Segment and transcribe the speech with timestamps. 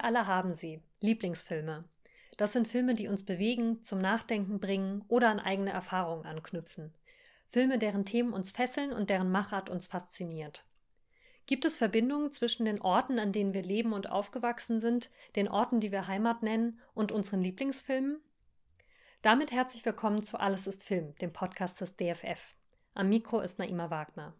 [0.00, 0.80] Wir alle haben sie.
[1.00, 1.84] Lieblingsfilme.
[2.38, 6.94] Das sind Filme, die uns bewegen, zum Nachdenken bringen oder an eigene Erfahrungen anknüpfen.
[7.44, 10.64] Filme, deren Themen uns fesseln und deren Machart uns fasziniert.
[11.44, 15.80] Gibt es Verbindungen zwischen den Orten, an denen wir leben und aufgewachsen sind, den Orten,
[15.80, 18.22] die wir Heimat nennen, und unseren Lieblingsfilmen?
[19.20, 22.54] Damit herzlich willkommen zu Alles ist Film, dem Podcast des DFF.
[22.94, 24.32] Am Mikro ist Naima Wagner.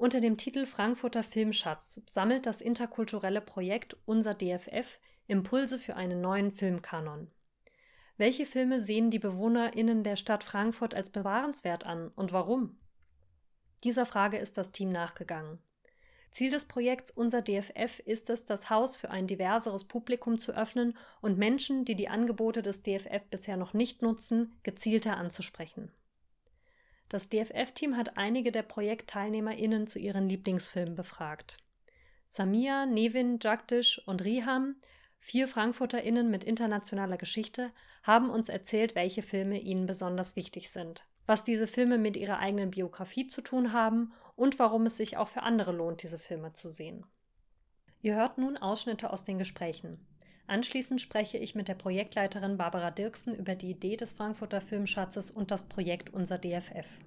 [0.00, 6.50] Unter dem Titel Frankfurter Filmschatz sammelt das interkulturelle Projekt Unser DFF Impulse für einen neuen
[6.50, 7.30] Filmkanon.
[8.16, 12.78] Welche Filme sehen die BewohnerInnen der Stadt Frankfurt als bewahrenswert an und warum?
[13.84, 15.58] Dieser Frage ist das Team nachgegangen.
[16.30, 20.96] Ziel des Projekts Unser DFF ist es, das Haus für ein diverseres Publikum zu öffnen
[21.20, 25.92] und Menschen, die die Angebote des DFF bisher noch nicht nutzen, gezielter anzusprechen.
[27.10, 31.56] Das DFF-Team hat einige der ProjektteilnehmerInnen zu ihren Lieblingsfilmen befragt.
[32.28, 34.76] Samia, Nevin, Jagdish und Riham,
[35.18, 37.72] vier FrankfurterInnen mit internationaler Geschichte,
[38.04, 42.70] haben uns erzählt, welche Filme ihnen besonders wichtig sind, was diese Filme mit ihrer eigenen
[42.70, 46.70] Biografie zu tun haben und warum es sich auch für andere lohnt, diese Filme zu
[46.70, 47.04] sehen.
[48.02, 50.06] Ihr hört nun Ausschnitte aus den Gesprächen.
[50.50, 55.52] Anschließend spreche ich mit der Projektleiterin Barbara Dirksen über die Idee des Frankfurter Filmschatzes und
[55.52, 56.98] das Projekt Unser DFF.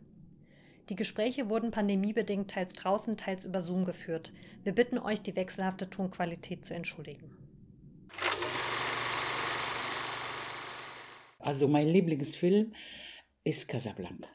[0.88, 4.32] Die Gespräche wurden pandemiebedingt teils draußen, teils über Zoom geführt.
[4.64, 7.36] Wir bitten euch, die wechselhafte Tonqualität zu entschuldigen.
[11.38, 12.72] Also mein Lieblingsfilm
[13.44, 14.30] ist Casablanca.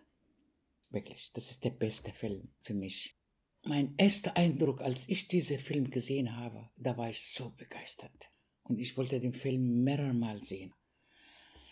[0.91, 3.19] Wirklich, das ist der beste Film für mich.
[3.65, 8.31] Mein erster Eindruck, als ich diesen Film gesehen habe, da war ich so begeistert.
[8.69, 10.73] Und ich wollte den Film mehrmals sehen.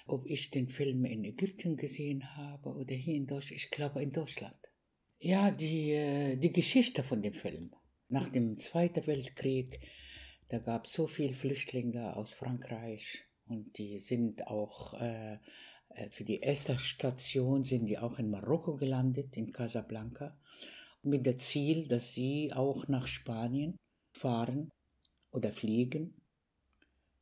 [0.07, 4.13] Ob ich den Film in Ägypten gesehen habe oder hier in Deutschland, ich glaube in
[4.13, 4.57] Deutschland.
[5.19, 7.75] Ja, die, äh, die Geschichte von dem Film.
[8.09, 9.81] Nach dem Zweiten Weltkrieg,
[10.49, 15.39] da gab es so viele Flüchtlinge aus Frankreich und die sind auch äh,
[15.97, 20.39] äh, für die erste Station sind die auch in Marokko gelandet, in Casablanca,
[21.03, 23.77] mit dem Ziel, dass sie auch nach Spanien
[24.13, 24.71] fahren
[25.31, 26.15] oder fliegen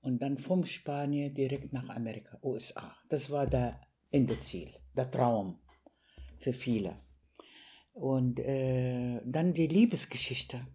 [0.04, 2.94] und dann vom Spanien direkt nach Amerika, USA.
[3.08, 5.58] Das war der Endeziel, der Traum
[6.38, 7.00] für viele.
[7.94, 10.66] Und äh, dann die Liebesgeschichte.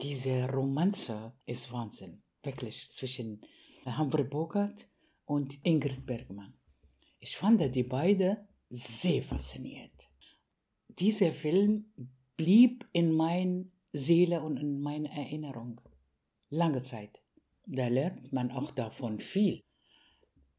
[0.00, 3.40] Diese Romanze ist Wahnsinn, wirklich, zwischen
[3.84, 4.88] Humphrey Bogart
[5.24, 6.54] und Ingrid Bergmann.
[7.18, 8.36] Ich fand die beiden
[8.68, 10.08] sehr fasziniert.
[10.88, 11.92] Dieser Film
[12.36, 15.80] blieb in meiner Seele und in meiner Erinnerung
[16.50, 17.21] lange Zeit.
[17.66, 19.62] Da lernt man auch davon viel.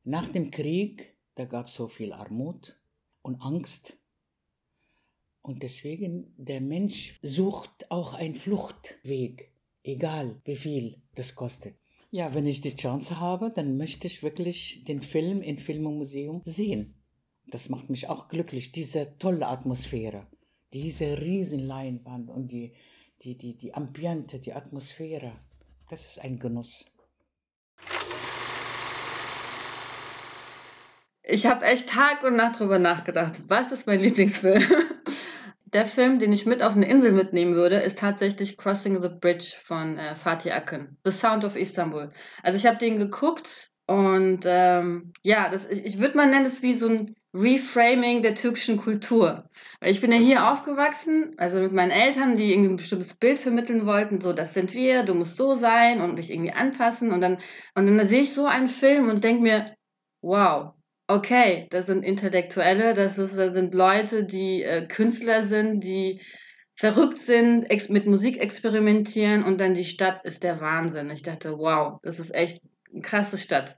[0.04, 2.80] Nach dem Krieg, da gab es so viel Armut
[3.22, 3.98] und Angst.
[5.42, 9.52] Und deswegen, der Mensch sucht auch einen Fluchtweg,
[9.84, 11.76] egal wie viel das kostet.
[12.12, 16.94] Ja, wenn ich die Chance habe, dann möchte ich wirklich den Film im Filmmuseum sehen.
[17.48, 20.28] Das macht mich auch glücklich, diese tolle Atmosphäre,
[20.74, 22.74] diese Riesenleinwand und die,
[23.24, 25.34] die, die, die Ambiente, die Atmosphäre.
[25.90, 26.93] Das ist ein Genuss.
[31.26, 33.36] Ich habe echt Tag und Nacht drüber nachgedacht.
[33.48, 34.62] Was ist mein Lieblingsfilm?
[35.74, 39.56] Der Film, den ich mit auf eine Insel mitnehmen würde, ist tatsächlich Crossing the Bridge
[39.64, 40.98] von äh, Fatih Akın.
[41.06, 42.12] The Sound of Istanbul.
[42.44, 46.62] Also ich habe den geguckt und ähm, ja, das, ich, ich würde mal nennen, das
[46.62, 49.50] wie so ein Reframing der türkischen Kultur.
[49.80, 53.40] Weil ich bin ja hier aufgewachsen, also mit meinen Eltern, die irgendwie ein bestimmtes Bild
[53.40, 57.22] vermitteln wollten, so das sind wir, du musst so sein und dich irgendwie anpassen und
[57.22, 57.38] dann
[57.76, 59.76] und dann sehe ich so einen Film und denke mir,
[60.22, 60.74] wow,
[61.08, 66.22] okay, das sind Intellektuelle, das, ist, das sind Leute, die äh, Künstler sind, die
[66.76, 71.10] verrückt sind, mit Musik experimentieren und dann die Stadt ist der Wahnsinn.
[71.12, 72.62] Ich dachte, wow, das ist echt
[72.92, 73.78] eine krasse Stadt.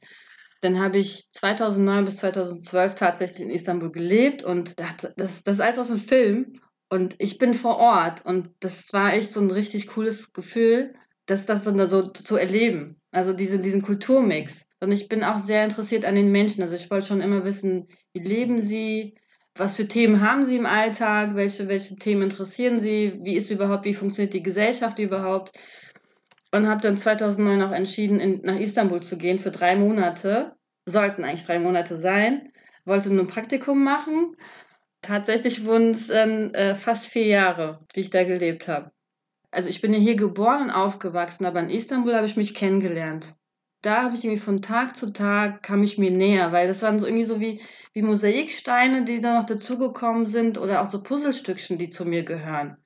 [0.61, 5.61] Dann habe ich 2009 bis 2012 tatsächlich in Istanbul gelebt und dachte, das, das ist
[5.61, 9.51] alles aus dem Film und ich bin vor Ort und das war echt so ein
[9.51, 10.95] richtig cooles Gefühl,
[11.25, 13.01] das, das so, zu erleben.
[13.11, 14.64] Also diese, diesen Kulturmix.
[14.79, 16.61] Und ich bin auch sehr interessiert an den Menschen.
[16.61, 19.17] Also ich wollte schon immer wissen, wie leben sie,
[19.55, 23.85] was für Themen haben sie im Alltag, welche, welche Themen interessieren sie, wie ist überhaupt,
[23.85, 25.57] wie funktioniert die Gesellschaft überhaupt.
[26.51, 30.55] Und habe dann 2009 auch entschieden, in, nach Istanbul zu gehen für drei Monate.
[30.85, 32.51] Sollten eigentlich drei Monate sein.
[32.83, 34.35] Wollte nur ein Praktikum machen.
[35.01, 38.91] Tatsächlich wurden es äh, fast vier Jahre, die ich da gelebt habe.
[39.51, 43.35] Also ich bin ja hier geboren und aufgewachsen, aber in Istanbul habe ich mich kennengelernt
[43.85, 46.99] da habe ich irgendwie von Tag zu Tag kam ich mir näher, weil das waren
[46.99, 47.61] so irgendwie so wie,
[47.93, 52.77] wie Mosaiksteine, die da noch dazugekommen sind oder auch so Puzzlestückchen, die zu mir gehören.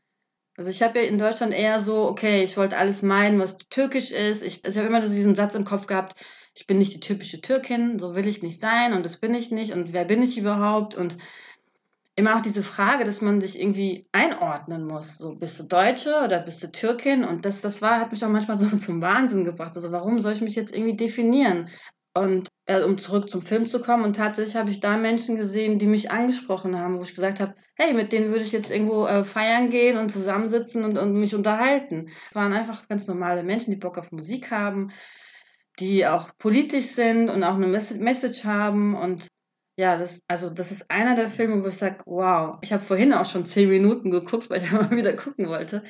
[0.57, 4.11] Also ich habe ja in Deutschland eher so, okay, ich wollte alles meinen, was türkisch
[4.11, 4.43] ist.
[4.43, 6.19] Ich, also ich habe immer so diesen Satz im Kopf gehabt,
[6.53, 9.51] ich bin nicht die typische Türkin, so will ich nicht sein und das bin ich
[9.51, 11.15] nicht und wer bin ich überhaupt und
[12.19, 15.17] immer auch diese Frage, dass man sich irgendwie einordnen muss.
[15.17, 17.23] So, bist du Deutsche oder bist du Türkin?
[17.23, 19.75] Und das, das war, hat mich auch manchmal so zum Wahnsinn gebracht.
[19.75, 21.69] Also, warum soll ich mich jetzt irgendwie definieren?
[22.13, 25.77] Und äh, um zurück zum Film zu kommen, und tatsächlich habe ich da Menschen gesehen,
[25.79, 29.05] die mich angesprochen haben, wo ich gesagt habe, hey, mit denen würde ich jetzt irgendwo
[29.05, 32.09] äh, feiern gehen und zusammensitzen und, und mich unterhalten.
[32.29, 34.91] Es waren einfach ganz normale Menschen, die Bock auf Musik haben,
[35.79, 39.27] die auch politisch sind und auch eine Message haben und
[39.79, 43.13] ja, das, also das ist einer der Filme, wo ich sage, wow, ich habe vorhin
[43.13, 45.83] auch schon zehn Minuten geguckt, weil ich mal wieder gucken wollte.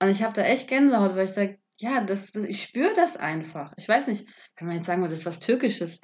[0.00, 3.16] Und ich habe da echt Gänsehaut, weil ich sage, ja, das, das, ich spüre das
[3.16, 3.72] einfach.
[3.78, 6.00] Ich weiß nicht, wenn man jetzt sagen würde, das ist was Türkisches,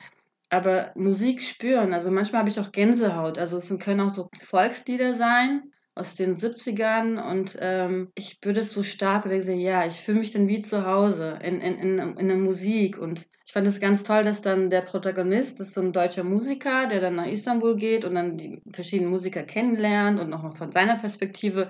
[0.51, 3.39] aber Musik spüren, also manchmal habe ich auch Gänsehaut.
[3.39, 5.63] Also es können auch so Volkslieder sein
[5.94, 10.31] aus den 70ern und ähm, ich das so stark und denke, ja, ich fühle mich
[10.31, 14.03] dann wie zu Hause in, in, in, in der Musik und ich fand es ganz
[14.03, 17.77] toll, dass dann der Protagonist, das ist so ein deutscher Musiker, der dann nach Istanbul
[17.77, 21.69] geht und dann die verschiedenen Musiker kennenlernt und nochmal von seiner Perspektive.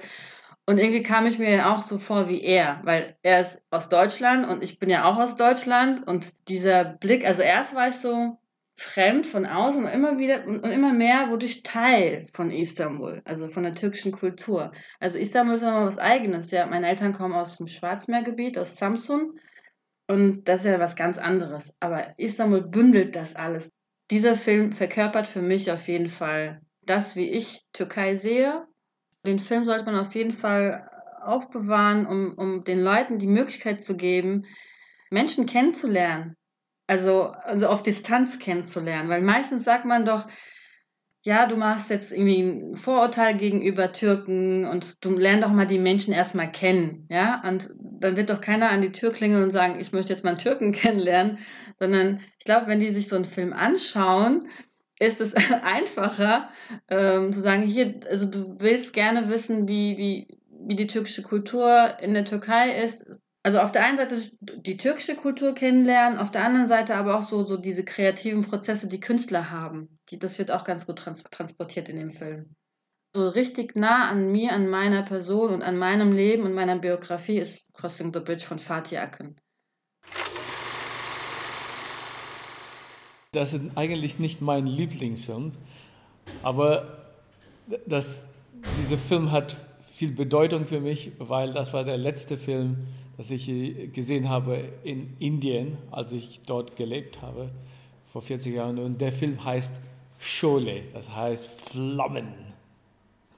[0.64, 4.48] Und irgendwie kam ich mir auch so vor wie er, weil er ist aus Deutschland
[4.48, 8.38] und ich bin ja auch aus Deutschland und dieser Blick, also erst war ich so
[8.76, 13.48] fremd von außen und immer wieder und, immer mehr wurde ich Teil von Istanbul, also
[13.48, 14.72] von der türkischen Kultur.
[14.98, 16.50] Also Istanbul ist nochmal was Eigenes.
[16.50, 19.38] Ja, meine Eltern kommen aus dem Schwarzmeergebiet, aus Samsun
[20.08, 21.74] und das ist ja was ganz anderes.
[21.80, 23.70] Aber Istanbul bündelt das alles.
[24.10, 28.66] Dieser Film verkörpert für mich auf jeden Fall das, wie ich Türkei sehe.
[29.24, 30.88] Den Film sollte man auf jeden Fall
[31.22, 34.44] aufbewahren, um, um den Leuten die Möglichkeit zu geben,
[35.10, 36.36] Menschen kennenzulernen.
[36.92, 39.08] Also, also auf Distanz kennenzulernen.
[39.08, 40.26] Weil meistens sagt man doch,
[41.22, 45.78] ja, du machst jetzt irgendwie ein Vorurteil gegenüber Türken und du lernst doch mal die
[45.78, 49.80] Menschen erstmal kennen, ja, und dann wird doch keiner an die Tür klingeln und sagen,
[49.80, 51.38] ich möchte jetzt mal einen Türken kennenlernen,
[51.78, 54.48] sondern ich glaube, wenn die sich so einen Film anschauen,
[54.98, 56.50] ist es einfacher
[56.88, 61.96] ähm, zu sagen, hier, also du willst gerne wissen, wie, wie, wie die türkische Kultur
[62.02, 63.06] in der Türkei ist,
[63.42, 67.22] also auf der einen Seite die türkische Kultur kennenlernen, auf der anderen Seite aber auch
[67.22, 69.98] so, so diese kreativen Prozesse, die Künstler haben.
[70.10, 72.54] Die, das wird auch ganz gut trans transportiert in dem Film.
[73.14, 77.38] So richtig nah an mir, an meiner Person und an meinem Leben und meiner Biografie
[77.38, 79.36] ist Crossing the Bridge von Fatih Akin.
[83.32, 85.52] Das ist eigentlich nicht mein Lieblingsfilm,
[86.42, 87.14] aber
[87.86, 88.26] das,
[88.78, 92.88] dieser Film hat viel Bedeutung für mich, weil das war der letzte Film,
[93.22, 97.50] das ich gesehen habe in Indien, als ich dort gelebt habe,
[98.08, 98.80] vor 40 Jahren.
[98.80, 99.74] Und der Film heißt
[100.18, 102.34] Schole, das heißt Flammen.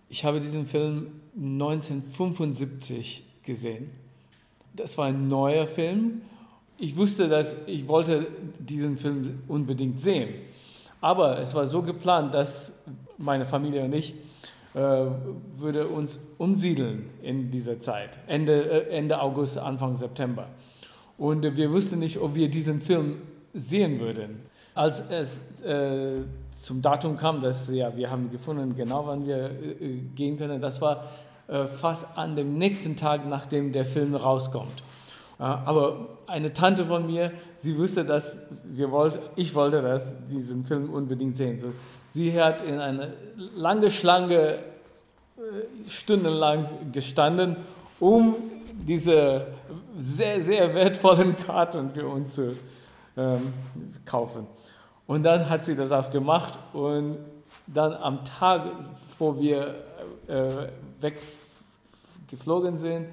[0.09, 3.91] Ich habe diesen Film 1975 gesehen.
[4.73, 6.23] Das war ein neuer Film.
[6.79, 8.29] Ich wusste, dass ich wollte
[8.59, 10.31] diesen Film unbedingt sehen.
[11.03, 12.73] Aber es war so geplant, dass
[13.19, 14.15] meine Familie und ich
[14.75, 20.49] würde uns umsiedeln in dieser Zeit, Ende, äh, Ende August, Anfang September.
[21.17, 23.19] Und wir wussten nicht, ob wir diesen Film
[23.53, 24.43] sehen würden.
[24.75, 30.01] Als es äh, zum Datum kam, dass ja, wir haben gefunden, genau wann wir äh,
[30.17, 31.05] gehen können, das war
[31.47, 34.83] äh, fast an dem nächsten Tag, nachdem der Film rauskommt.
[35.45, 40.91] Aber eine Tante von mir, sie wusste, dass wir wollt, ich wollte das, diesen Film
[40.91, 41.59] unbedingt sehen.
[41.59, 41.73] So,
[42.15, 43.09] Sie hat in einer
[43.57, 44.61] lange Schlange äh,
[45.89, 47.57] stundenlang gestanden,
[47.99, 48.37] um
[48.87, 49.49] diese
[49.97, 52.57] sehr, sehr wertvollen Karten für uns zu
[53.17, 53.53] ähm,
[54.05, 54.47] kaufen.
[55.09, 57.19] Und dann hat sie das auch gemacht und
[57.67, 58.71] dann am Tag,
[59.19, 59.75] wo wir
[60.29, 60.69] äh,
[61.01, 63.09] weggeflogen sind,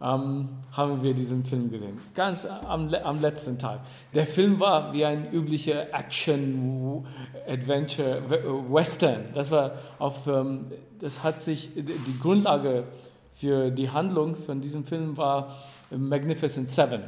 [0.00, 1.98] ähm, haben wir diesen Film gesehen.
[2.14, 3.80] Ganz am, am letzten Tag.
[4.14, 7.06] Der Film war wie ein üblicher Action,
[7.46, 8.22] Adventure,
[8.70, 9.24] Western.
[9.34, 10.66] Das war auf, ähm,
[10.98, 12.84] das hat sich, die Grundlage
[13.34, 15.54] für die Handlung von diesem Film war
[15.90, 17.02] Magnificent Seven.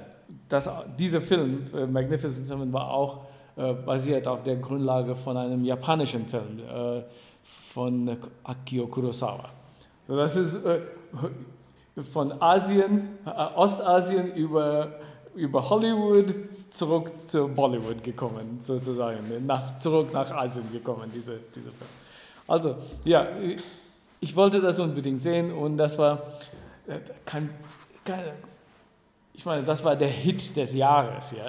[0.49, 0.69] Das,
[0.99, 3.21] dieser Film, äh, Magnificent Seven, war auch
[3.57, 7.03] äh, basiert auf der Grundlage von einem japanischen Film äh,
[7.43, 9.51] von Akio Kurosawa.
[10.09, 10.81] So, das ist äh,
[12.13, 14.99] von Asien, äh, Ostasien über,
[15.35, 16.35] über Hollywood
[16.71, 21.91] zurück zu Bollywood gekommen, sozusagen, nach, zurück nach Asien gekommen, diese, diese Film.
[22.49, 23.29] Also, ja,
[24.21, 26.23] ich wollte das unbedingt sehen und das war
[26.87, 27.51] äh, kein,
[28.05, 28.21] kein
[29.35, 31.47] ich meine, das war der Hit des Jahres, ja,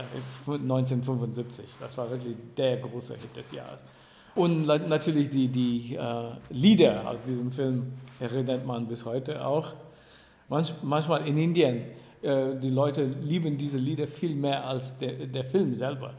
[0.47, 1.65] 1975.
[1.79, 3.81] Das war wirklich der große Hit des Jahres.
[4.35, 9.73] Und natürlich die, die äh, Lieder aus diesem Film erinnert man bis heute auch.
[10.49, 11.81] Manch, manchmal in Indien,
[12.21, 16.13] äh, die Leute lieben diese Lieder viel mehr als der, der Film selber.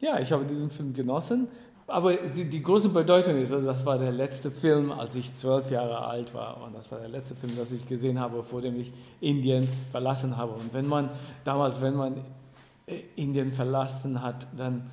[0.00, 1.48] Ja, ich habe diesen Film genossen.
[1.88, 5.70] Aber die, die, große Bedeutung ist, also das war der letzte Film, als ich zwölf
[5.70, 6.62] Jahre alt war.
[6.62, 10.36] Und das war der letzte Film, das ich gesehen habe, vor dem ich Indien verlassen
[10.36, 10.52] habe.
[10.52, 11.08] Und wenn man
[11.44, 12.16] damals, wenn man
[12.86, 14.90] äh, Indien verlassen hat, dann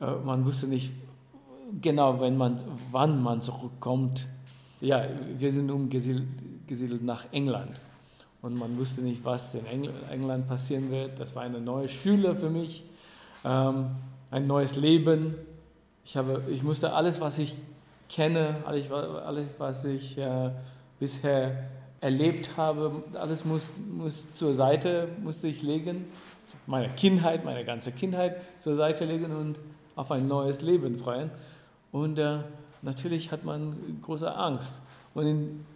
[0.00, 0.92] äh, man wusste nicht
[1.80, 2.56] genau, wenn man,
[2.92, 4.28] wann man zurückkommt.
[4.80, 5.04] Ja,
[5.36, 7.70] wir sind umgesiedelt nach England.
[8.46, 11.18] Und man wusste nicht, was in England passieren wird.
[11.18, 12.84] Das war eine neue Schule für mich,
[13.44, 13.86] ähm,
[14.30, 15.34] ein neues Leben
[16.04, 17.56] ich, habe, ich musste alles, was ich
[18.08, 20.50] kenne, alles, alles was ich äh,
[21.00, 21.64] bisher
[22.00, 26.04] erlebt habe, alles muss, muss zur Seite musste ich legen,
[26.68, 29.58] meine Kindheit, meine ganze Kindheit zur Seite legen und
[29.96, 31.32] auf ein neues Leben freuen.
[31.90, 32.38] Und äh,
[32.82, 34.76] natürlich hat man große Angst.
[35.12, 35.66] Und in,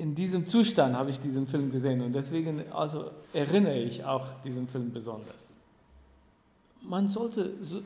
[0.00, 4.66] in diesem Zustand habe ich diesen Film gesehen und deswegen also erinnere ich auch diesen
[4.66, 5.50] Film besonders.
[6.80, 7.82] Man sollte so,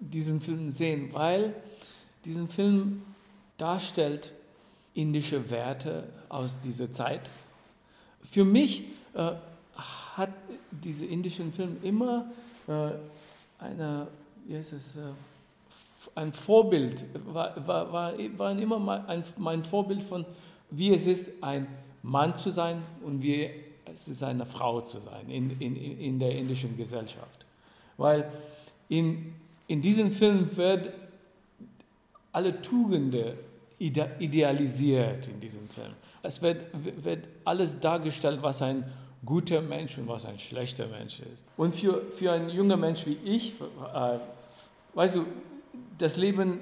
[0.00, 1.54] diesen Film sehen, weil
[2.24, 3.02] diesen Film
[3.58, 4.32] darstellt
[4.94, 7.28] indische Werte aus dieser Zeit.
[8.22, 9.32] Für mich äh,
[10.16, 10.30] hat
[10.70, 12.30] dieser indische Film immer
[12.66, 12.90] äh,
[13.58, 14.08] eine,
[14.46, 15.00] wie heißt es, äh,
[16.14, 19.04] ein Vorbild, war, war, war, war immer
[19.36, 20.24] mein Vorbild von,
[20.70, 21.66] wie es ist, ein
[22.02, 23.50] Mann zu sein und wie
[23.84, 27.44] es ist, eine Frau zu sein in, in, in der indischen Gesellschaft.
[27.96, 28.30] Weil
[28.88, 29.34] in
[29.68, 30.90] in diesem Film wird
[32.32, 33.34] alle Tugenden
[33.78, 35.92] idealisiert in diesem Film.
[36.22, 36.64] Es wird,
[37.04, 38.84] wird alles dargestellt, was ein
[39.24, 41.44] guter Mensch und was ein schlechter Mensch ist.
[41.56, 43.54] Und für, für einen jungen Mensch wie ich,
[43.94, 44.18] äh,
[44.94, 45.26] weißt du,
[45.98, 46.58] das Leben,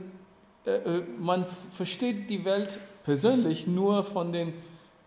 [0.66, 4.52] äh, äh, man versteht die Welt persönlich nur von den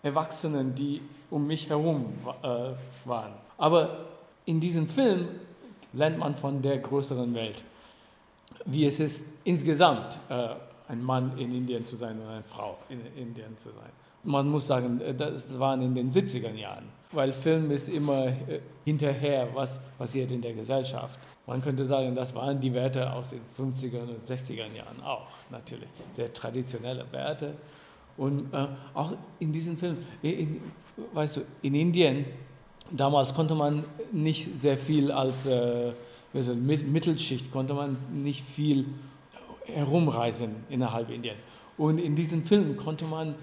[0.01, 2.05] Erwachsenen, die um mich herum
[2.41, 2.47] äh,
[3.05, 3.33] waren.
[3.59, 4.05] Aber
[4.45, 5.27] in diesem Film
[5.93, 7.63] lernt man von der größeren Welt
[8.65, 10.49] wie es ist, insgesamt äh,
[10.87, 13.89] ein Mann in Indien zu sein und eine Frau in Indien zu sein.
[14.23, 18.31] Man muss sagen, äh, das waren in den 70er Jahren, weil Film ist immer
[18.85, 21.19] hinterher, was passiert in der Gesellschaft.
[21.47, 25.89] Man könnte sagen, das waren die Werte aus den 50er und 60er Jahren auch, natürlich,
[26.15, 27.55] sehr traditionelle Werte.
[28.17, 30.61] Und äh, auch in diesem Film, in,
[31.13, 32.25] weißt du, in Indien,
[32.91, 35.91] damals konnte man nicht sehr viel als äh,
[36.33, 38.85] also Mittelschicht konnte man nicht viel
[39.65, 41.35] herumreisen innerhalb Indien.
[41.77, 43.35] Und in diesem Film konnte man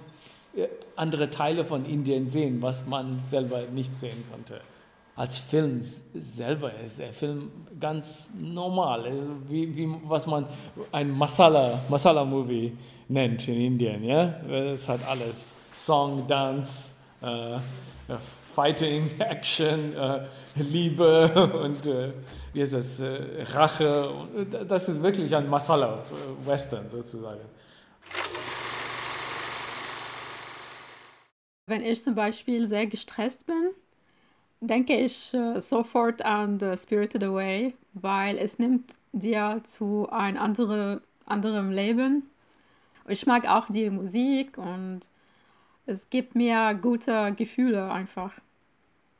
[0.55, 4.61] äh, andere Teile von Indien sehen, was man selber nicht sehen konnte.
[5.15, 9.13] Als Film selber ist der Film ganz normal, äh,
[9.49, 10.47] wie, wie was man
[10.93, 12.73] ein Masala, Masala Movie
[13.09, 14.05] nennt in Indien.
[14.05, 14.41] Ja?
[14.49, 17.59] Es hat alles Song, Dance, äh,
[18.55, 22.13] Fighting, Action, äh, Liebe und äh,
[22.53, 24.09] wie ist es, äh, Rache.
[24.67, 27.41] Das ist wirklich ein Masala-Western sozusagen.
[31.67, 33.73] Wenn ich zum Beispiel sehr gestresst bin,
[34.61, 41.03] denke ich äh, sofort an The Spirited Away, weil es nimmt dir zu einem andere,
[41.27, 42.31] anderem Leben.
[43.09, 45.01] Ich mag auch die Musik und
[45.87, 48.33] es gibt mir gute Gefühle einfach.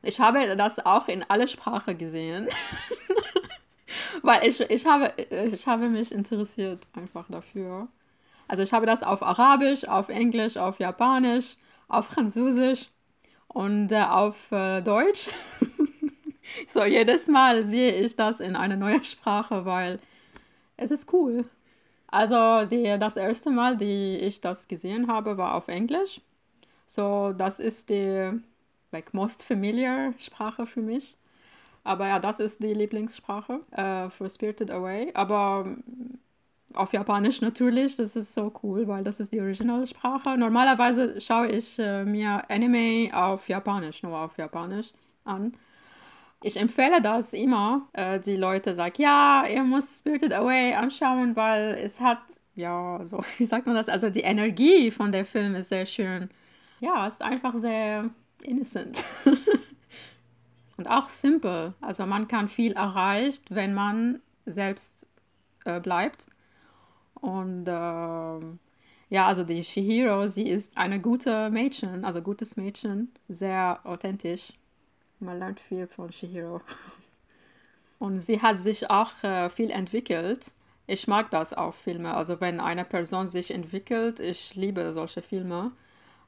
[0.03, 2.47] Ich habe das auch in alle Sprachen gesehen.
[4.21, 7.87] Weil ich, ich, habe, ich habe mich interessiert einfach dafür.
[8.47, 11.55] Also ich habe das auf Arabisch, auf Englisch, auf Japanisch,
[11.87, 12.89] auf Französisch
[13.47, 15.29] und äh, auf äh, Deutsch.
[16.67, 19.99] so jedes Mal sehe ich das in einer neuen Sprache, weil
[20.75, 21.43] es ist cool.
[22.07, 26.21] Also die, das erste Mal, die ich das gesehen habe, war auf Englisch.
[26.87, 28.31] So das ist die
[28.91, 31.17] like most familiar Sprache für mich.
[31.83, 35.11] Aber ja, das ist die Lieblingssprache äh, für Spirited Away.
[35.15, 36.19] Aber mm,
[36.75, 40.37] auf Japanisch natürlich, das ist so cool, weil das ist die Originalsprache.
[40.37, 44.93] Normalerweise schaue ich äh, mir Anime auf Japanisch, nur auf Japanisch
[45.25, 45.53] an.
[46.43, 47.87] Ich empfehle das immer.
[47.93, 52.21] Äh, die Leute sagen, ja, ihr müsst Spirited Away anschauen, weil es hat,
[52.55, 53.89] ja, so, wie sagt man das?
[53.89, 56.29] Also die Energie von der Film ist sehr schön.
[56.79, 58.09] Ja, ist einfach sehr
[58.43, 59.03] innocent.
[60.77, 61.73] und auch simpel.
[61.81, 65.07] Also man kann viel erreicht, wenn man selbst
[65.65, 66.27] äh, bleibt.
[67.15, 67.71] Und äh,
[69.09, 74.53] ja, also die Shihiro, sie ist eine gute Mädchen, also gutes Mädchen, sehr authentisch.
[75.19, 76.61] Man lernt viel von Shihiro.
[77.99, 80.51] Und sie hat sich auch äh, viel entwickelt.
[80.85, 82.13] Ich mag das auf Filme.
[82.13, 85.71] Also wenn eine Person sich entwickelt, ich liebe solche Filme.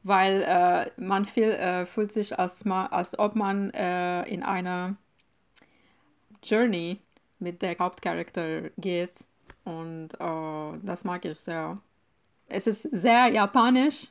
[0.04, 4.96] weil äh, man viel, äh, fühlt sich, als, als ob man äh, in einer
[6.44, 7.00] Journey
[7.40, 9.14] mit der Hauptcharakter geht.
[9.66, 11.76] Und äh, das mag ich sehr.
[12.48, 14.08] Es ist sehr japanisch,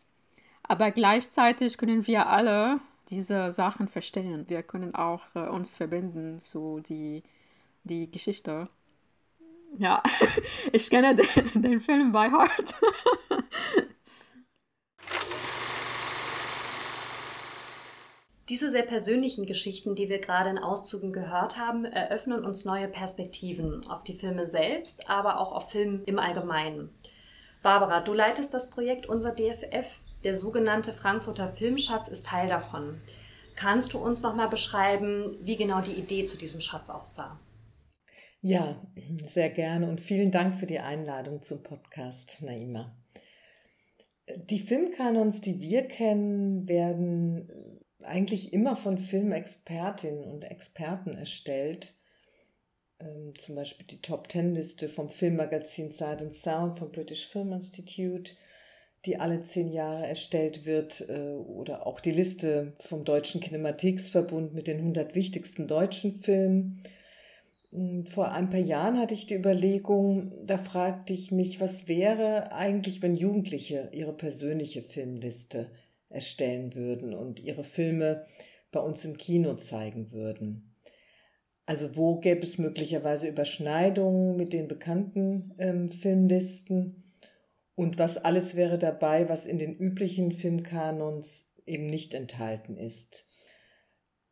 [0.62, 4.44] aber gleichzeitig können wir alle diese Sachen verstehen.
[4.48, 7.22] Wir können auch äh, uns verbinden zu die,
[7.84, 8.68] die Geschichte.
[9.76, 10.02] Ja,
[10.72, 12.74] ich kenne den, den Film by heart.
[18.48, 23.86] Diese sehr persönlichen Geschichten, die wir gerade in Auszügen gehört haben, eröffnen uns neue Perspektiven
[23.90, 26.88] auf die Filme selbst, aber auch auf Film im Allgemeinen.
[27.62, 30.00] Barbara, du leitest das Projekt Unser DFF.
[30.28, 33.00] Der sogenannte Frankfurter Filmschatz ist Teil davon.
[33.56, 37.40] Kannst du uns noch mal beschreiben, wie genau die Idee zu diesem Schatz aussah?
[38.42, 38.86] Ja,
[39.26, 42.94] sehr gerne und vielen Dank für die Einladung zum Podcast, Naima.
[44.36, 51.94] Die Filmkanons, die wir kennen, werden eigentlich immer von Filmexpertinnen und Experten erstellt.
[53.00, 57.50] Ähm, zum Beispiel die Top Ten Liste vom Filmmagazin Sight and Sound vom British Film
[57.54, 58.32] Institute,
[59.08, 64.66] die alle zehn Jahre erstellt wird, äh, oder auch die Liste vom Deutschen Kinematheksverbund mit
[64.66, 66.82] den 100 wichtigsten deutschen Filmen.
[67.72, 72.52] Hm, vor ein paar Jahren hatte ich die Überlegung, da fragte ich mich, was wäre
[72.52, 75.70] eigentlich, wenn Jugendliche ihre persönliche Filmliste
[76.10, 78.26] erstellen würden und ihre Filme
[78.70, 80.74] bei uns im Kino zeigen würden.
[81.64, 87.07] Also wo gäbe es möglicherweise Überschneidungen mit den bekannten ähm, Filmlisten
[87.78, 93.24] und was alles wäre dabei, was in den üblichen Filmkanons eben nicht enthalten ist.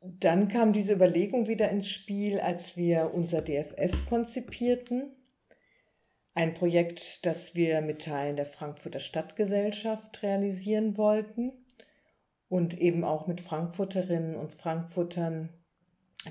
[0.00, 5.15] Dann kam diese Überlegung wieder ins Spiel, als wir unser DFF konzipierten.
[6.35, 11.52] Ein Projekt, das wir mit Teilen der Frankfurter Stadtgesellschaft realisieren wollten
[12.49, 15.50] und eben auch mit Frankfurterinnen und Frankfurtern,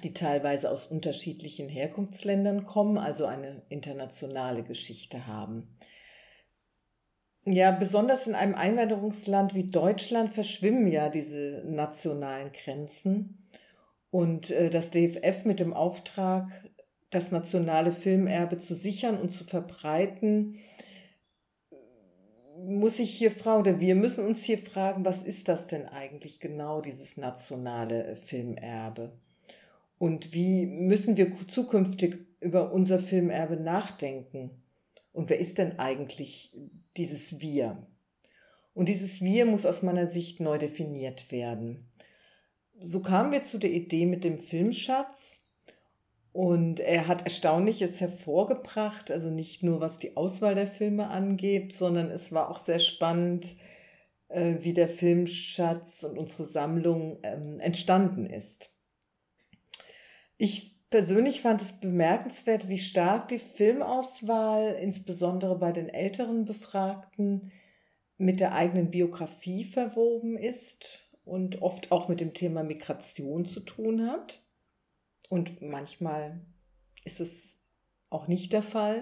[0.04, 5.78] die teilweise aus unterschiedlichen Herkunftsländern kommen, also eine internationale Geschichte haben.
[7.48, 13.46] Ja, besonders in einem Einwanderungsland wie Deutschland verschwimmen ja diese nationalen Grenzen.
[14.10, 16.48] Und äh, das DFF mit dem Auftrag,
[17.12, 20.56] das nationale Filmerbe zu sichern und zu verbreiten,
[22.58, 26.40] muss ich hier fragen, oder wir müssen uns hier fragen, was ist das denn eigentlich
[26.40, 29.20] genau, dieses nationale äh, Filmerbe?
[30.00, 34.64] Und wie müssen wir zukünftig über unser Filmerbe nachdenken?
[35.14, 36.56] Und wer ist denn eigentlich
[36.98, 37.88] dieses Wir?
[38.74, 41.90] Und dieses Wir muss aus meiner Sicht neu definiert werden.
[42.80, 45.38] So kamen wir zu der Idee mit dem Filmschatz,
[46.36, 52.12] und er hat Erstaunliches hervorgebracht, also nicht nur was die Auswahl der Filme angeht, sondern
[52.12, 53.56] es war auch sehr spannend,
[54.28, 58.70] äh, wie der Filmschatz und unsere Sammlung ähm, entstanden ist.
[60.38, 67.52] Ich persönlich fand es bemerkenswert, wie stark die Filmauswahl, insbesondere bei den älteren Befragten,
[68.18, 74.10] mit der eigenen Biografie verwoben ist und oft auch mit dem Thema Migration zu tun
[74.10, 74.42] hat.
[75.28, 76.40] Und manchmal
[77.04, 77.58] ist es
[78.10, 79.02] auch nicht der Fall.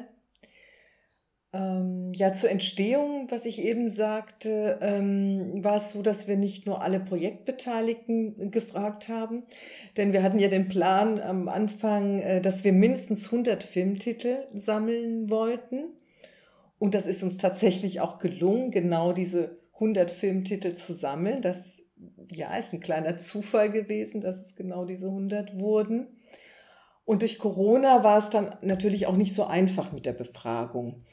[1.54, 6.66] Ähm, ja, zur Entstehung, was ich eben sagte, ähm, war es so, dass wir nicht
[6.66, 9.44] nur alle Projektbeteiligten gefragt haben,
[9.96, 15.30] denn wir hatten ja den Plan am Anfang, äh, dass wir mindestens 100 Filmtitel sammeln
[15.30, 15.90] wollten.
[16.80, 21.44] Und das ist uns tatsächlich auch gelungen, genau diese 100 Filmtitel zu sammeln.
[21.44, 21.84] Das
[22.32, 26.08] ja, ist ein kleiner Zufall gewesen, dass es genau diese 100 wurden.
[27.06, 31.04] Und durch Corona war es dann natürlich auch nicht so einfach mit der Befragung.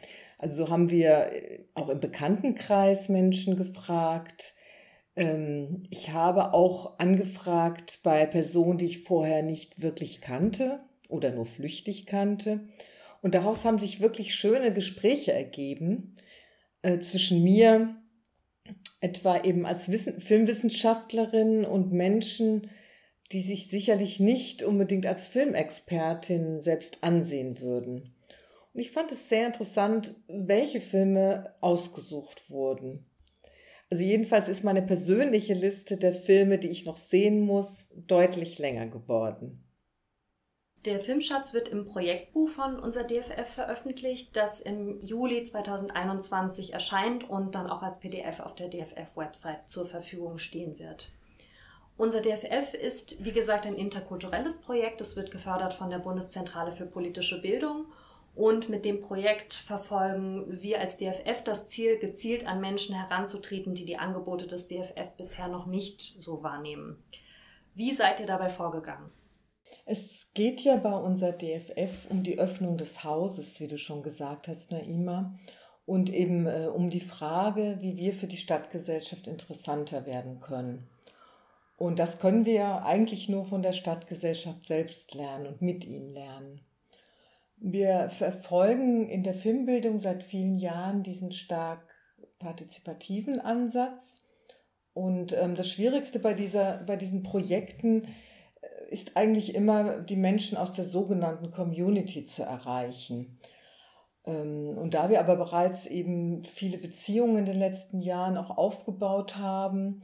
[0.41, 4.55] Also so haben wir äh, auch im Bekanntenkreis Menschen gefragt.
[5.15, 10.79] Ähm, ich habe auch angefragt bei Personen, die ich vorher nicht wirklich kannte
[11.11, 12.61] oder nur flüchtig kannte.
[13.21, 16.17] Und daraus haben sich wirklich schöne Gespräche ergeben
[16.81, 17.97] äh, zwischen mir,
[19.03, 22.71] etwa eben als Wissen Filmwissenschaftlerin und Menschen,
[23.31, 28.15] die sich sicherlich nicht unbedingt als Filmexpertin selbst ansehen würden.
[28.81, 33.05] Ich fand es sehr interessant, welche Filme ausgesucht wurden.
[33.91, 38.87] Also jedenfalls ist meine persönliche Liste der Filme, die ich noch sehen muss, deutlich länger
[38.87, 39.63] geworden.
[40.87, 47.55] Der Filmschatz wird im Projektbuch von unser DFF veröffentlicht, das im Juli 2021 erscheint und
[47.55, 51.13] dann auch als PDF auf der DFF-Website zur Verfügung stehen wird.
[51.99, 55.03] Unser DFF ist, wie gesagt, ein interkulturelles Projekt.
[55.03, 57.90] Es wird gefördert von der Bundeszentrale für politische Bildung
[58.35, 63.85] Und mit dem Projekt verfolgen wir als DFF das Ziel, gezielt an Menschen heranzutreten, die
[63.85, 67.03] die Angebote des DFF bisher noch nicht so wahrnehmen.
[67.75, 69.11] Wie seid ihr dabei vorgegangen?
[69.85, 74.49] Es geht ja bei unserer DFF um die Öffnung des Hauses, wie du schon gesagt
[74.49, 75.39] hast, Naima,
[75.87, 80.89] und eben äh, um die Frage, wie wir für die Stadtgesellschaft interessanter werden können.
[81.77, 86.61] Und das können wir eigentlich nur von der Stadtgesellschaft selbst lernen und mit ihnen lernen.
[87.61, 91.87] Wir verfolgen in der Filmbildung seit vielen Jahren diesen stark
[92.39, 94.23] partizipativen Ansatz.
[94.95, 100.57] Und ähm, das Schwierigste bei, dieser, bei diesen Projekten äh, ist eigentlich immer, die Menschen
[100.57, 103.39] aus der sogenannten Community zu erreichen.
[104.25, 109.37] Ähm, und da wir aber bereits eben viele Beziehungen in den letzten Jahren auch aufgebaut
[109.37, 110.03] haben,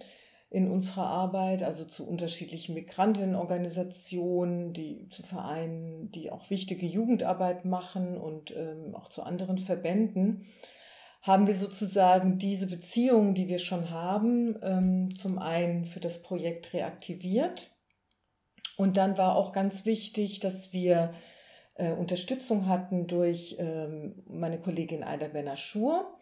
[0.48, 8.16] in unserer Arbeit, also zu unterschiedlichen Migrantinnenorganisationen, die zu Vereinen, die auch wichtige Jugendarbeit machen
[8.16, 10.46] und ähm, auch zu anderen Verbänden,
[11.22, 16.72] haben wir sozusagen diese Beziehungen, die wir schon haben, ähm, zum einen für das Projekt
[16.72, 17.72] reaktiviert.
[18.76, 21.12] Und dann war auch ganz wichtig, dass wir
[21.74, 26.15] äh, Unterstützung hatten durch ähm, meine Kollegin Aida Benaschur,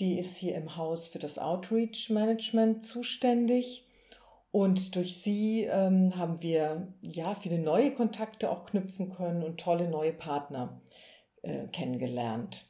[0.00, 3.86] die ist hier im Haus für das Outreach Management zuständig.
[4.50, 9.90] Und durch sie ähm, haben wir ja viele neue Kontakte auch knüpfen können und tolle
[9.90, 10.80] neue Partner
[11.42, 12.64] äh, kennengelernt.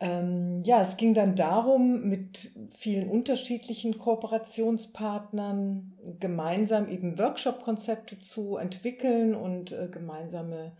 [0.00, 9.34] Ähm, ja, es ging dann darum, mit vielen unterschiedlichen Kooperationspartnern gemeinsam eben Workshop-Konzepte zu entwickeln
[9.34, 10.76] und äh, gemeinsame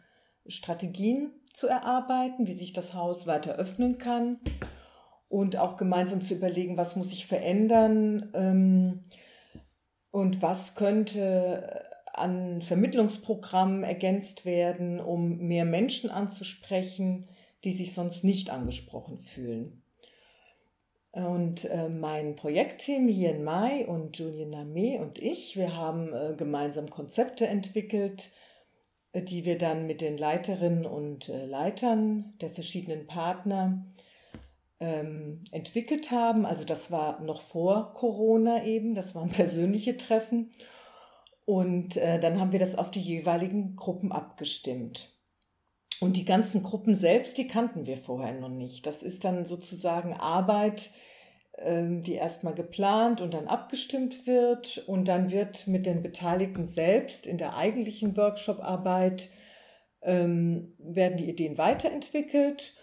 [0.46, 4.40] Strategien zu erarbeiten, wie sich das Haus weiter öffnen kann
[5.33, 9.01] und auch gemeinsam zu überlegen, was muss sich verändern ähm,
[10.11, 17.27] und was könnte an Vermittlungsprogrammen ergänzt werden, um mehr Menschen anzusprechen,
[17.64, 19.83] die sich sonst nicht angesprochen fühlen.
[21.12, 26.35] Und äh, mein Projektteam hier in Mai und Julien Name und ich, wir haben äh,
[26.37, 28.33] gemeinsam Konzepte entwickelt,
[29.12, 33.87] äh, die wir dann mit den Leiterinnen und äh, Leitern der verschiedenen Partner
[34.83, 36.45] ähm, entwickelt haben.
[36.45, 40.51] Also das war noch vor Corona eben, das waren persönliche Treffen.
[41.45, 45.11] Und äh, dann haben wir das auf die jeweiligen Gruppen abgestimmt.
[46.01, 48.87] Und die ganzen Gruppen selbst, die kannten wir vorher noch nicht.
[48.87, 50.90] Das ist dann sozusagen Arbeit,
[51.59, 54.79] ähm, die erstmal geplant und dann abgestimmt wird.
[54.88, 59.31] Und dann wird mit den Beteiligten selbst in der eigentlichen Workshop-Arbeit
[60.03, 62.75] ähm, werden die Ideen weiterentwickelt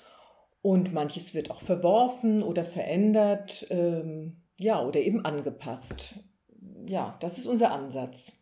[0.62, 6.20] und manches wird auch verworfen oder verändert, ähm, ja, oder eben angepasst.
[6.86, 8.34] Ja, das ist unser Ansatz.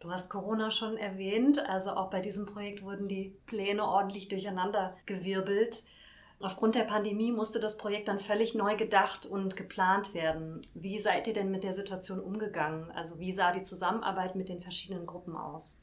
[0.00, 4.96] Du hast Corona schon erwähnt, also auch bei diesem Projekt wurden die Pläne ordentlich durcheinander
[5.04, 5.84] gewirbelt.
[6.40, 10.62] Aufgrund der Pandemie musste das Projekt dann völlig neu gedacht und geplant werden.
[10.72, 12.90] Wie seid ihr denn mit der Situation umgegangen?
[12.92, 15.82] Also wie sah die Zusammenarbeit mit den verschiedenen Gruppen aus?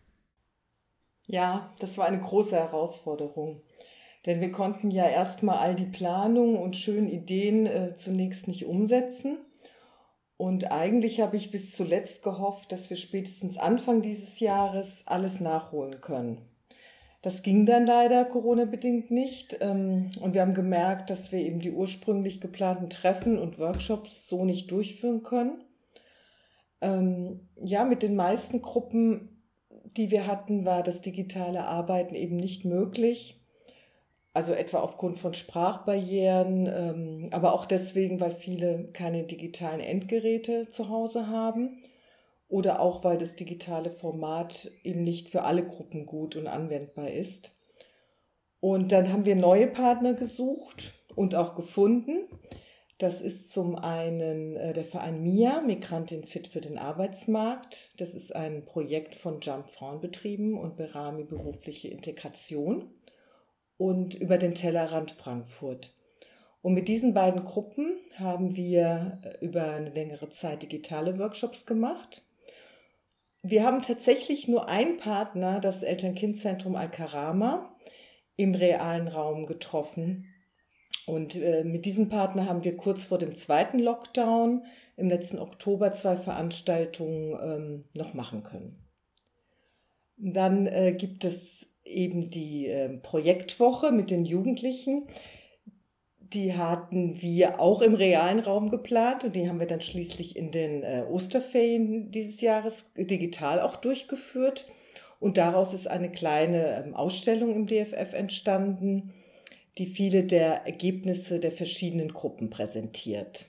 [1.28, 3.62] Ja, das war eine große Herausforderung.
[4.28, 9.38] Denn wir konnten ja erstmal all die Planungen und schönen Ideen äh, zunächst nicht umsetzen.
[10.36, 16.02] Und eigentlich habe ich bis zuletzt gehofft, dass wir spätestens Anfang dieses Jahres alles nachholen
[16.02, 16.42] können.
[17.22, 19.60] Das ging dann leider Corona-bedingt nicht.
[19.62, 24.44] Ähm, und wir haben gemerkt, dass wir eben die ursprünglich geplanten Treffen und Workshops so
[24.44, 25.64] nicht durchführen können.
[26.82, 29.42] Ähm, ja, mit den meisten Gruppen,
[29.96, 33.38] die wir hatten, war das digitale Arbeiten eben nicht möglich
[34.38, 40.90] also etwa aufgrund von Sprachbarrieren, ähm, aber auch deswegen, weil viele keine digitalen Endgeräte zu
[40.90, 41.82] Hause haben
[42.48, 47.52] oder auch weil das digitale Format eben nicht für alle Gruppen gut und anwendbar ist.
[48.60, 52.28] Und dann haben wir neue Partner gesucht und auch gefunden.
[53.00, 57.90] Das ist zum einen äh, der Verein MIA, Migrantin Fit für den Arbeitsmarkt.
[57.98, 62.92] Das ist ein Projekt von Jump Frauen betrieben und Berami berufliche Integration
[63.78, 65.94] und über den Tellerrand Frankfurt.
[66.62, 72.24] Und mit diesen beiden Gruppen haben wir äh, über eine längere Zeit digitale Workshops gemacht.
[73.42, 77.74] Wir haben tatsächlich nur einen Partner, das Eltern-Kind-Zentrum Al-Karama,
[78.36, 80.26] im realen Raum getroffen.
[81.06, 84.66] Und äh, mit diesem Partner haben wir kurz vor dem zweiten Lockdown
[84.98, 88.84] im letzten Oktober zwei Veranstaltungen ähm, noch machen können.
[90.18, 95.08] Dann äh, gibt es eben die äh, Projektwoche mit den Jugendlichen.
[96.20, 100.52] Die hatten wir auch im realen Raum geplant und die haben wir dann schließlich in
[100.52, 104.66] den äh, Osterferien dieses Jahres digital auch durchgeführt.
[105.20, 109.14] Und daraus ist eine kleine ähm, Ausstellung im DFF entstanden,
[109.78, 113.46] die viele der Ergebnisse der verschiedenen Gruppen präsentiert.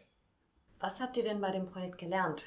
[0.80, 2.46] Was habt ihr denn bei dem Projekt gelernt?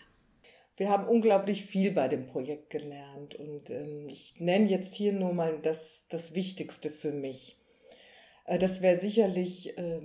[0.77, 5.33] Wir haben unglaublich viel bei dem Projekt gelernt und ähm, ich nenne jetzt hier nur
[5.33, 7.59] mal das, das Wichtigste für mich.
[8.45, 10.01] Äh, das wäre sicherlich äh,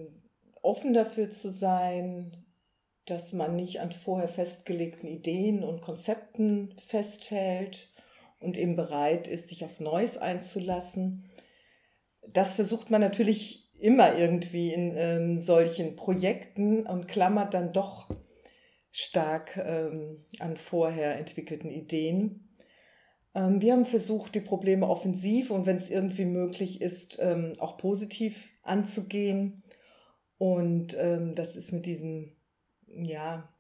[0.63, 2.45] offen dafür zu sein,
[3.05, 7.89] dass man nicht an vorher festgelegten Ideen und Konzepten festhält
[8.41, 11.31] und eben bereit ist, sich auf Neues einzulassen.
[12.29, 18.09] Das versucht man natürlich immer irgendwie in ähm, solchen Projekten und klammert dann doch
[18.97, 22.49] stark ähm, an vorher entwickelten Ideen.
[23.35, 27.77] Ähm, wir haben versucht, die Probleme offensiv und wenn es irgendwie möglich ist, ähm, auch
[27.77, 29.63] positiv anzugehen.
[30.39, 32.33] Und ähm, das ist mit diesem
[32.87, 33.53] ja,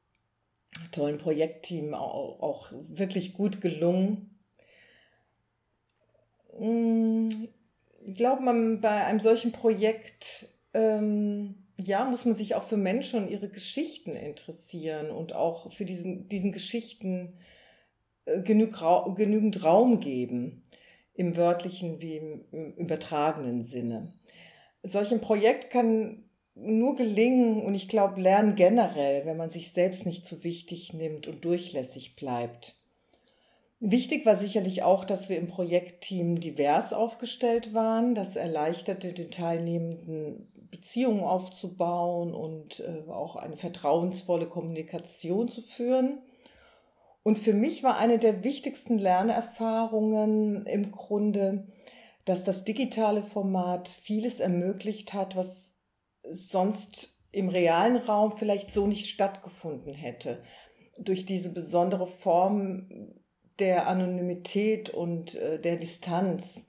[0.91, 4.39] tollen Projektteam auch, auch wirklich gut gelungen.
[6.59, 7.29] Mm,
[8.07, 13.23] ich glaube, man bei einem solchen Projekt ähm, ja, muss man sich auch für Menschen
[13.23, 17.39] und ihre Geschichten interessieren und auch für diesen, diesen Geschichten
[18.25, 18.79] äh, genug,
[19.15, 20.63] genügend Raum geben,
[21.15, 24.15] im wörtlichen wie im, im übertragenen Sinne.
[24.83, 30.07] Solch ein Projekt kann nur gelingen und ich glaube Lernen generell, wenn man sich selbst
[30.07, 32.77] nicht zu wichtig nimmt und durchlässig bleibt.
[33.79, 38.15] Wichtig war sicherlich auch, dass wir im Projektteam divers aufgestellt waren.
[38.15, 46.23] Das erleichterte den Teilnehmenden Beziehungen aufzubauen und äh, auch eine vertrauensvolle Kommunikation zu führen.
[47.23, 51.67] Und für mich war eine der wichtigsten Lernerfahrungen im Grunde,
[52.25, 55.75] dass das digitale Format vieles ermöglicht hat, was
[56.23, 60.43] sonst im realen Raum vielleicht so nicht stattgefunden hätte.
[60.99, 62.89] Durch diese besondere Form
[63.59, 66.65] der Anonymität und äh, der Distanz,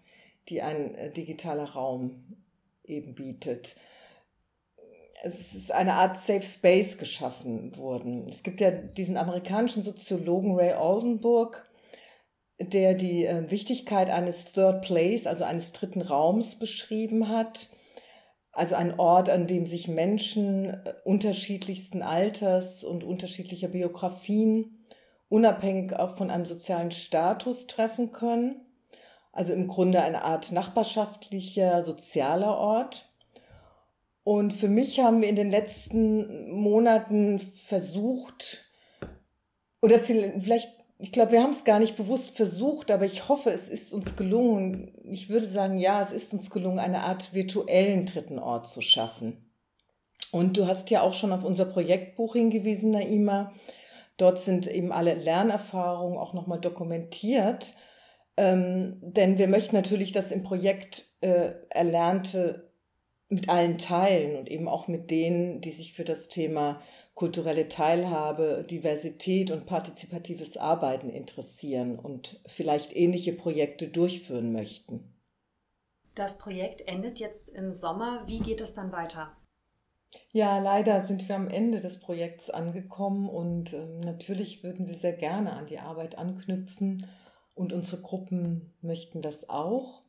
[0.50, 2.28] die ein äh, digitaler Raum
[2.88, 3.76] eben bietet.
[5.24, 8.28] Es ist eine Art Safe Space geschaffen worden.
[8.30, 11.68] Es gibt ja diesen amerikanischen Soziologen Ray Oldenburg,
[12.60, 17.70] der die äh, Wichtigkeit eines Third Place, also eines dritten Raums beschrieben hat.
[18.52, 24.78] Also ein Ort, an dem sich Menschen unterschiedlichsten Alters und unterschiedlicher Biografien
[25.30, 28.67] unabhängig auch von einem sozialen Status treffen können.
[29.38, 33.08] Also im Grunde eine Art nachbarschaftlicher, sozialer Ort.
[34.24, 38.66] Und für mich haben wir in den letzten Monaten versucht,
[39.80, 43.70] oder vielleicht, ich glaube, wir haben es gar nicht bewusst versucht, aber ich hoffe, es
[43.70, 44.92] ist uns gelungen.
[45.04, 49.54] Ich würde sagen, ja, es ist uns gelungen, eine Art virtuellen dritten Ort zu schaffen.
[50.32, 53.54] Und du hast ja auch schon auf unser Projektbuch hingewiesen, Naima.
[54.18, 57.68] Dort sind eben alle Lernerfahrungen auch nochmal dokumentiert.
[58.38, 62.72] Ähm, denn wir möchten natürlich das im Projekt äh, Erlernte
[63.30, 66.80] mit allen teilen und eben auch mit denen, die sich für das Thema
[67.16, 75.16] kulturelle Teilhabe, Diversität und partizipatives Arbeiten interessieren und vielleicht ähnliche Projekte durchführen möchten.
[76.14, 78.24] Das Projekt endet jetzt im Sommer.
[78.28, 79.36] Wie geht es dann weiter?
[80.32, 85.14] Ja, leider sind wir am Ende des Projekts angekommen und ähm, natürlich würden wir sehr
[85.14, 87.08] gerne an die Arbeit anknüpfen
[87.58, 90.04] und unsere Gruppen möchten das auch.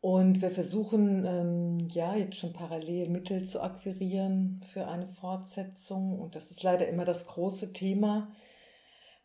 [0.00, 6.18] Und wir versuchen ähm, ja jetzt schon parallel Mittel zu akquirieren für eine Fortsetzung.
[6.18, 8.30] Und das ist leider immer das große Thema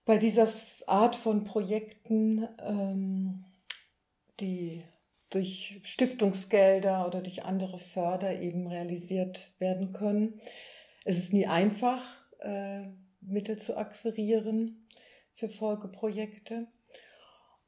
[0.06, 0.48] bei dieser
[0.88, 3.46] Art von Projekten, ähm,
[4.40, 4.84] die
[5.30, 10.40] durch Stiftungsgelder oder durch andere Förder eben realisiert werden können.
[11.06, 12.02] Es ist nie einfach,
[12.40, 12.88] äh,
[13.22, 14.88] Mittel zu akquirieren
[15.34, 16.68] für Folgeprojekte.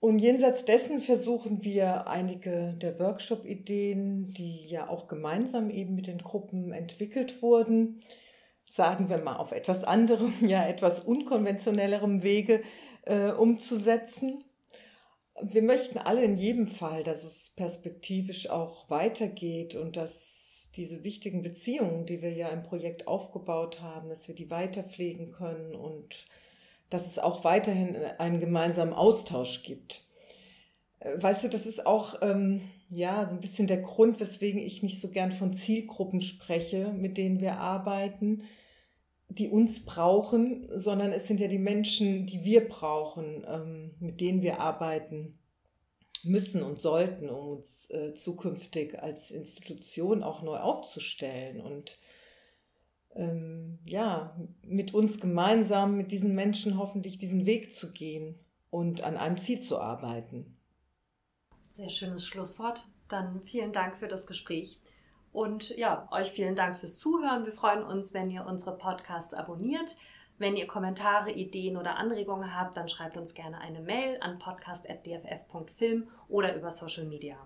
[0.02, 6.18] Und jenseits dessen versuchen wir einige der Workshop-Ideen, die ja auch gemeinsam eben mit den
[6.18, 8.00] Gruppen entwickelt wurden,
[8.66, 12.64] sagen wir mal auf etwas anderem, ja etwas unkonventionellerem Wege
[13.04, 14.44] äh, umzusetzen.
[15.40, 21.44] Wir möchten alle in jedem Fall, dass es perspektivisch auch weitergeht und dass diese wichtigen
[21.44, 26.26] Beziehungen, die wir ja im Projekt aufgebaut haben, dass wir die weiterpflegen können und
[26.92, 30.04] dass es auch weiterhin einen gemeinsamen Austausch gibt.
[31.00, 34.84] Äh, weißt du, das ist auch ähm, ja so ein bisschen der Grund, weswegen ich
[34.84, 38.44] nicht so gern von Zielgruppen spreche, mit denen wir arbeiten,
[39.30, 44.42] die uns brauchen, sondern es sind ja die Menschen, die wir brauchen, ähm, mit denen
[44.42, 45.40] wir arbeiten
[46.24, 51.98] müssen und sollten, um uns äh, zukünftig als Institution auch neu aufzustellen und
[53.16, 58.36] ähm, ja, mit uns gemeinsam, mit diesen Menschen hoffentlich diesen Weg zu gehen
[58.70, 60.58] und an einem Ziel zu arbeiten.
[61.70, 62.86] Sehr schönes Schlusswort.
[63.08, 64.80] Dann vielen Dank für das Gespräch.
[65.34, 67.46] Und ja, euch vielen Dank fürs Zuhören.
[67.46, 69.98] Wir freuen uns, wenn ihr unsere Podcasts abonniert.
[70.38, 76.08] Wenn ihr Kommentare, Ideen oder Anregungen habt, dann schreibt uns gerne eine Mail an podcast.dff.film
[76.28, 77.38] oder über Social Media.